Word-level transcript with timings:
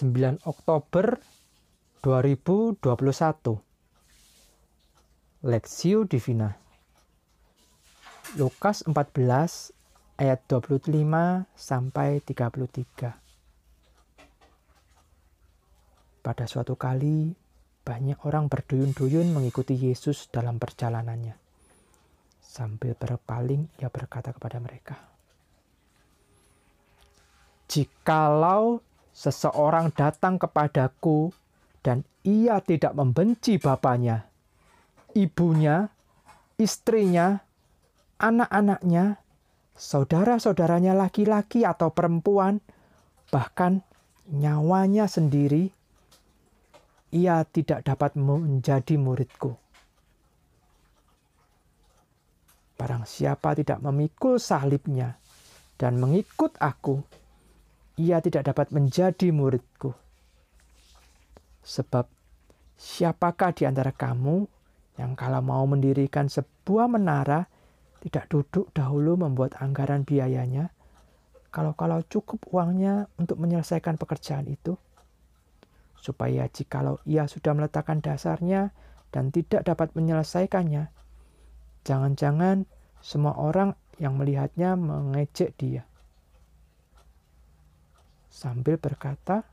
9 0.00 0.48
Oktober 0.48 1.20
2021 2.00 2.80
Lexio 5.44 6.08
Divina. 6.08 6.56
Lukas 8.40 8.80
14 8.88 9.76
ayat 10.16 10.40
25 10.48 10.88
sampai 11.52 12.24
33 12.24 13.12
Pada 16.24 16.44
suatu 16.48 16.80
kali 16.80 17.36
banyak 17.84 18.24
orang 18.24 18.48
berduyun-duyun 18.48 19.36
mengikuti 19.36 19.76
Yesus 19.76 20.32
dalam 20.32 20.56
perjalanannya. 20.56 21.36
Sambil 22.40 22.96
berpaling 22.96 23.68
ia 23.76 23.92
berkata 23.92 24.32
kepada 24.32 24.64
mereka, 24.64 24.96
Jikalau 27.68 28.80
seseorang 29.20 29.92
datang 29.92 30.40
kepadaku 30.40 31.28
dan 31.84 32.08
ia 32.24 32.64
tidak 32.64 32.96
membenci 32.96 33.60
bapaknya, 33.60 34.24
ibunya, 35.12 35.92
istrinya, 36.56 37.36
anak-anaknya, 38.16 39.20
saudara-saudaranya 39.76 40.96
laki-laki 40.96 41.68
atau 41.68 41.92
perempuan, 41.92 42.64
bahkan 43.28 43.84
nyawanya 44.32 45.04
sendiri, 45.04 45.68
ia 47.12 47.44
tidak 47.44 47.84
dapat 47.84 48.16
menjadi 48.16 48.96
muridku. 48.96 49.52
Barang 52.80 53.04
siapa 53.04 53.52
tidak 53.52 53.84
memikul 53.84 54.40
salibnya 54.40 55.20
dan 55.76 56.00
mengikut 56.00 56.56
aku, 56.56 57.19
ia 58.00 58.24
tidak 58.24 58.48
dapat 58.48 58.72
menjadi 58.72 59.28
muridku. 59.28 59.92
Sebab 61.60 62.08
siapakah 62.80 63.52
di 63.52 63.68
antara 63.68 63.92
kamu 63.92 64.48
yang 64.96 65.12
kalau 65.12 65.44
mau 65.44 65.68
mendirikan 65.68 66.32
sebuah 66.32 66.88
menara 66.88 67.44
tidak 68.00 68.32
duduk 68.32 68.72
dahulu 68.72 69.20
membuat 69.20 69.60
anggaran 69.60 70.08
biayanya, 70.08 70.72
kalau-kalau 71.52 72.00
cukup 72.08 72.40
uangnya 72.48 73.12
untuk 73.20 73.36
menyelesaikan 73.36 74.00
pekerjaan 74.00 74.48
itu? 74.48 74.80
supaya 76.00 76.48
jikalau 76.48 76.96
ia 77.04 77.28
sudah 77.28 77.52
meletakkan 77.52 78.00
dasarnya 78.00 78.72
dan 79.12 79.28
tidak 79.28 79.68
dapat 79.68 79.92
menyelesaikannya, 79.92 80.88
jangan-jangan 81.84 82.64
semua 83.04 83.36
orang 83.36 83.76
yang 84.00 84.16
melihatnya 84.16 84.80
mengejek 84.80 85.52
dia. 85.60 85.84
Sambil 88.40 88.80
berkata, 88.80 89.44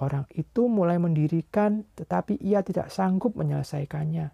orang 0.00 0.24
itu 0.32 0.72
mulai 0.72 0.96
mendirikan 0.96 1.84
tetapi 2.00 2.40
ia 2.40 2.64
tidak 2.64 2.88
sanggup 2.88 3.36
menyelesaikannya. 3.36 4.32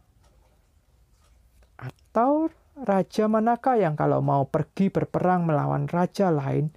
Atau 1.82 2.54
raja 2.78 3.26
manakah 3.26 3.74
yang 3.74 3.98
kalau 3.98 4.22
mau 4.22 4.46
pergi 4.46 4.86
berperang 4.86 5.50
melawan 5.50 5.90
raja 5.90 6.30
lain, 6.30 6.70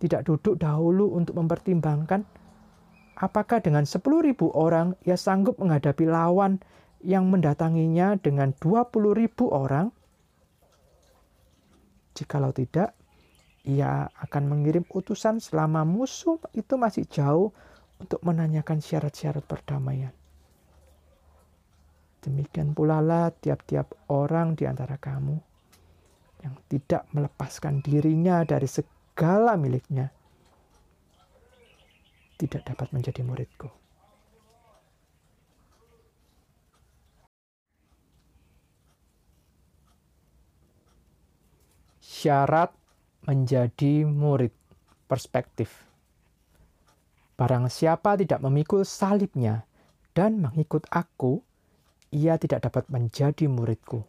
tidak 0.00 0.24
duduk 0.24 0.56
dahulu 0.56 1.12
untuk 1.12 1.36
mempertimbangkan 1.36 2.24
apakah 3.16 3.64
dengan 3.64 3.88
10.000 3.88 4.04
orang 4.52 4.92
ia 5.02 5.16
sanggup 5.16 5.56
menghadapi 5.56 6.04
lawan 6.04 6.60
yang 7.00 7.32
mendatanginya 7.32 8.20
dengan 8.20 8.52
20.000 8.60 8.92
orang? 9.48 9.88
Jikalau 12.16 12.52
tidak, 12.52 12.96
ia 13.66 14.06
akan 14.22 14.46
mengirim 14.46 14.86
utusan 14.86 15.42
selama 15.42 15.82
musuh 15.82 16.38
itu 16.54 16.78
masih 16.78 17.02
jauh 17.10 17.50
untuk 17.98 18.22
menanyakan 18.22 18.78
syarat-syarat 18.78 19.42
perdamaian. 19.42 20.14
Demikian 22.22 22.74
pula 22.74 23.02
lah 23.02 23.34
tiap-tiap 23.34 24.10
orang 24.10 24.54
di 24.54 24.66
antara 24.66 24.98
kamu 24.98 25.34
yang 26.46 26.54
tidak 26.70 27.06
melepaskan 27.10 27.82
dirinya 27.82 28.46
dari 28.46 28.70
segala 28.70 29.58
miliknya 29.58 30.10
tidak 32.36 32.62
dapat 32.68 32.92
menjadi 32.92 33.24
muridku. 33.24 33.70
Syarat 41.98 42.85
menjadi 43.26 44.06
murid 44.06 44.54
perspektif. 45.10 45.84
Barang 47.36 47.68
siapa 47.68 48.16
tidak 48.16 48.40
memikul 48.40 48.86
salibnya 48.86 49.68
dan 50.16 50.40
mengikut 50.40 50.88
aku, 50.88 51.44
ia 52.14 52.40
tidak 52.40 52.64
dapat 52.64 52.88
menjadi 52.88 53.44
muridku. 53.44 54.06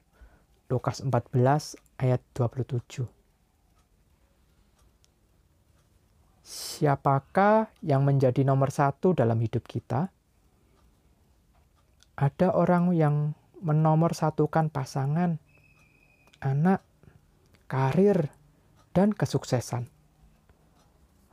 Lukas 0.71 1.03
14 1.03 1.75
ayat 1.99 2.21
27. 2.31 3.17
siapakah 6.47 7.67
yang 7.83 8.07
menjadi 8.07 8.47
nomor 8.47 8.71
satu 8.71 9.11
dalam 9.11 9.35
hidup 9.43 9.67
kita? 9.67 10.07
Ada 12.15 12.55
orang 12.55 12.95
yang 12.95 13.35
menomor 13.59 14.15
satukan 14.15 14.71
pasangan, 14.71 15.43
anak, 16.39 16.81
karir, 17.67 18.31
dan 18.97 19.13
kesuksesan. 19.13 19.85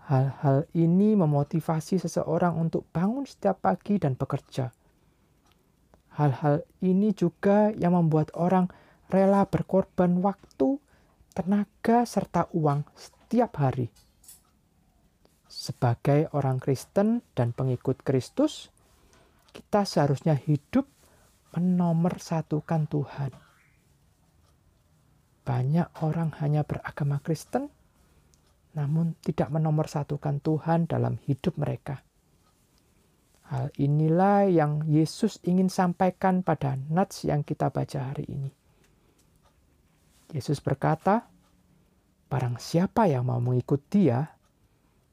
Hal-hal 0.05 0.69
ini 0.77 1.17
memotivasi 1.17 1.97
seseorang 1.97 2.61
untuk 2.61 2.85
bangun 2.93 3.25
setiap 3.25 3.65
pagi 3.65 3.97
dan 3.97 4.21
bekerja. 4.21 4.69
Hal-hal 6.21 6.69
ini 6.85 7.17
juga 7.17 7.73
yang 7.73 7.97
membuat 7.97 8.29
orang 8.37 8.69
rela 9.09 9.49
berkorban 9.49 10.21
waktu, 10.21 10.77
tenaga, 11.33 12.05
serta 12.05 12.53
uang 12.53 12.85
setiap 12.93 13.57
hari 13.57 13.89
sebagai 15.55 16.27
orang 16.35 16.59
Kristen 16.59 17.23
dan 17.39 17.55
pengikut 17.55 18.03
Kristus, 18.03 18.75
kita 19.55 19.87
seharusnya 19.87 20.35
hidup 20.35 20.91
menomorsatukan 21.55 22.91
Tuhan. 22.91 23.31
Banyak 25.45 26.01
orang 26.01 26.33
hanya 26.41 26.65
beragama 26.65 27.21
Kristen, 27.21 27.69
namun 28.75 29.15
tidak 29.21 29.53
menomorsatukan 29.53 30.41
Tuhan 30.41 30.89
dalam 30.89 31.21
hidup 31.29 31.61
mereka. 31.61 32.01
Hal 33.53 33.69
inilah 33.77 34.49
yang 34.49 34.89
Yesus 34.89 35.37
ingin 35.45 35.69
sampaikan 35.69 36.41
pada 36.41 36.81
nats 36.89 37.29
yang 37.29 37.45
kita 37.45 37.69
baca 37.69 38.11
hari 38.11 38.25
ini. 38.25 38.51
Yesus 40.33 40.65
berkata, 40.65 41.29
Barang 42.33 42.59
siapa 42.59 43.07
yang 43.07 43.29
mau 43.29 43.39
mengikut 43.39 43.85
dia, 43.93 44.35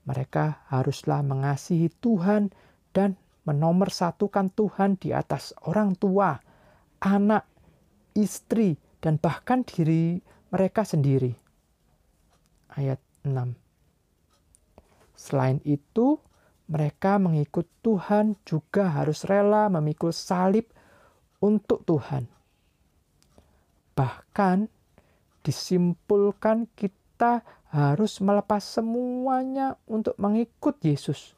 mereka 0.08 0.66
haruslah 0.72 1.22
mengasihi 1.22 1.92
Tuhan 2.02 2.50
dan 2.96 3.20
menomorsatukan 3.46 4.50
Tuhan 4.58 4.98
di 4.98 5.14
atas 5.14 5.54
orang 5.68 5.94
tua, 5.94 6.42
anak, 7.04 7.46
istri, 8.18 8.80
dan 9.02 9.18
bahkan 9.18 9.66
diri 9.66 10.22
mereka 10.54 10.86
sendiri. 10.86 11.34
Ayat 12.72 13.02
6. 13.26 13.58
Selain 15.18 15.60
itu, 15.68 16.22
mereka 16.72 17.20
mengikut 17.20 17.68
Tuhan 17.84 18.40
juga 18.48 18.88
harus 18.88 19.28
rela 19.28 19.68
memikul 19.68 20.16
salib 20.16 20.72
untuk 21.44 21.84
Tuhan. 21.84 22.32
Bahkan 23.92 24.72
disimpulkan 25.44 26.70
kita 26.78 27.44
harus 27.74 28.24
melepas 28.24 28.64
semuanya 28.64 29.76
untuk 29.90 30.16
mengikut 30.16 30.80
Yesus. 30.80 31.36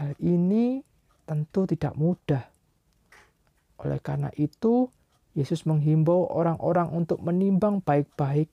Hal 0.00 0.16
ini 0.18 0.82
tentu 1.26 1.66
tidak 1.70 1.94
mudah. 1.94 2.46
Oleh 3.80 4.00
karena 4.00 4.28
itu, 4.36 4.92
Yesus 5.32 5.64
menghimbau 5.64 6.26
orang-orang 6.28 6.90
untuk 6.90 7.22
menimbang 7.22 7.80
baik-baik 7.80 8.50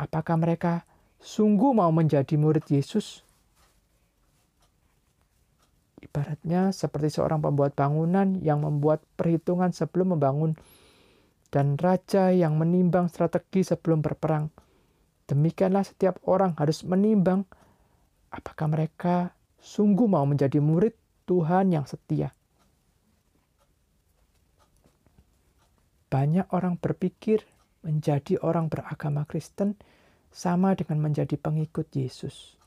apakah 0.00 0.36
mereka 0.40 0.88
sungguh 1.20 1.76
mau 1.76 1.92
menjadi 1.92 2.36
murid 2.40 2.64
Yesus. 2.68 3.24
Ibaratnya 6.00 6.72
seperti 6.72 7.12
seorang 7.12 7.44
pembuat 7.44 7.76
bangunan 7.76 8.40
yang 8.40 8.64
membuat 8.64 9.04
perhitungan 9.20 9.70
sebelum 9.70 10.16
membangun 10.16 10.56
dan 11.52 11.76
raja 11.76 12.32
yang 12.32 12.56
menimbang 12.56 13.12
strategi 13.12 13.60
sebelum 13.60 14.00
berperang. 14.00 14.48
Demikianlah 15.28 15.84
setiap 15.84 16.18
orang 16.24 16.56
harus 16.56 16.82
menimbang 16.82 17.44
apakah 18.32 18.66
mereka 18.66 19.36
sungguh 19.60 20.08
mau 20.08 20.24
menjadi 20.24 20.58
murid 20.58 20.96
Tuhan 21.28 21.76
yang 21.76 21.84
setia. 21.84 22.32
Banyak 26.10 26.50
orang 26.50 26.74
berpikir 26.76 27.46
menjadi 27.86 28.42
orang 28.42 28.66
beragama 28.66 29.24
Kristen 29.24 29.78
sama 30.34 30.74
dengan 30.74 31.06
menjadi 31.10 31.38
pengikut 31.38 31.86
Yesus. 31.94 32.58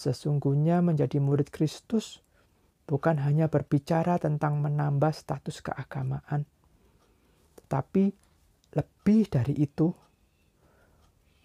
Sesungguhnya 0.00 0.80
menjadi 0.80 1.20
murid 1.20 1.52
Kristus 1.52 2.24
bukan 2.88 3.20
hanya 3.22 3.46
berbicara 3.46 4.18
tentang 4.18 4.58
menambah 4.64 5.12
status 5.12 5.62
keagamaan, 5.62 6.48
tetapi 7.60 8.10
lebih 8.74 9.30
dari 9.30 9.54
itu, 9.60 9.94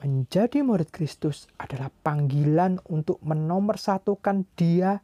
menjadi 0.02 0.62
murid 0.66 0.90
Kristus 0.90 1.50
adalah 1.58 1.90
panggilan 1.90 2.82
untuk 2.90 3.22
menomorsatukan 3.22 4.46
Dia 4.58 5.02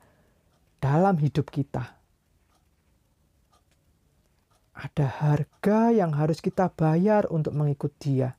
dalam 0.82 1.18
hidup 1.22 1.50
kita. 1.50 2.01
Ada 4.72 5.08
harga 5.08 5.92
yang 5.92 6.16
harus 6.16 6.40
kita 6.40 6.72
bayar 6.72 7.28
untuk 7.28 7.52
mengikut 7.52 7.92
Dia. 8.00 8.32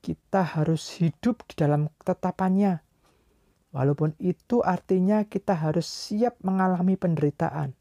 Kita 0.00 0.44
harus 0.44 0.96
hidup 1.00 1.44
di 1.48 1.54
dalam 1.56 1.88
ketetapannya, 2.00 2.80
walaupun 3.72 4.16
itu 4.20 4.60
artinya 4.60 5.24
kita 5.24 5.56
harus 5.56 5.88
siap 5.88 6.40
mengalami 6.44 6.96
penderitaan. 6.96 7.72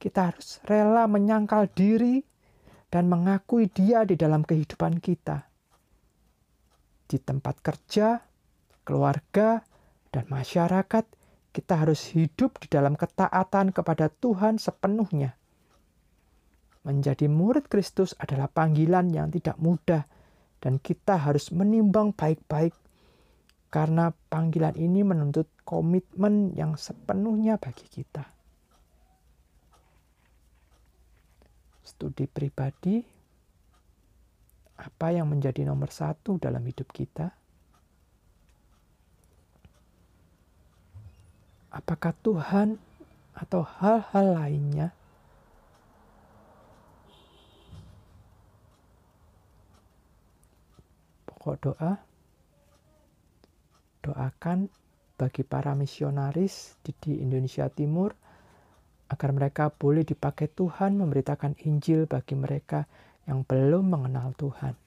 Kita 0.00 0.32
harus 0.32 0.60
rela 0.64 1.04
menyangkal 1.08 1.68
diri 1.72 2.24
dan 2.92 3.08
mengakui 3.08 3.68
Dia 3.72 4.04
di 4.04 4.16
dalam 4.16 4.44
kehidupan 4.44 5.00
kita, 5.00 5.48
di 7.08 7.16
tempat 7.20 7.60
kerja, 7.64 8.20
keluarga, 8.84 9.64
dan 10.12 10.28
masyarakat 10.28 11.04
kita 11.52 11.84
harus 11.84 12.08
hidup 12.16 12.56
di 12.58 12.72
dalam 12.72 12.96
ketaatan 12.96 13.76
kepada 13.76 14.08
Tuhan 14.08 14.56
sepenuhnya. 14.56 15.36
Menjadi 16.82 17.30
murid 17.30 17.70
Kristus 17.70 18.16
adalah 18.18 18.50
panggilan 18.50 19.12
yang 19.12 19.30
tidak 19.30 19.54
mudah, 19.60 20.02
dan 20.58 20.80
kita 20.80 21.20
harus 21.20 21.52
menimbang 21.54 22.10
baik-baik 22.16 22.74
karena 23.72 24.12
panggilan 24.28 24.76
ini 24.76 25.00
menuntut 25.00 25.48
komitmen 25.64 26.52
yang 26.52 26.76
sepenuhnya 26.76 27.56
bagi 27.56 27.88
kita. 27.88 28.24
Studi 31.82 32.28
pribadi, 32.28 33.00
apa 34.76 35.06
yang 35.14 35.30
menjadi 35.30 35.64
nomor 35.66 35.88
satu 35.88 36.36
dalam 36.36 36.62
hidup 36.62 36.90
kita? 36.92 37.41
Apakah 41.72 42.12
Tuhan 42.20 42.76
atau 43.32 43.64
hal-hal 43.64 44.26
lainnya 44.36 44.88
pokok 51.24 51.56
doa 51.64 51.92
doakan 54.04 54.68
bagi 55.16 55.46
para 55.46 55.72
misionaris 55.72 56.76
di, 56.82 57.22
Indonesia 57.22 57.70
Timur 57.72 58.12
agar 59.08 59.30
mereka 59.30 59.70
boleh 59.70 60.02
dipakai 60.02 60.50
Tuhan 60.50 60.98
memberitakan 60.98 61.56
Injil 61.64 62.10
bagi 62.10 62.34
mereka 62.34 62.84
yang 63.30 63.46
belum 63.46 63.86
mengenal 63.86 64.34
Tuhan. 64.34 64.81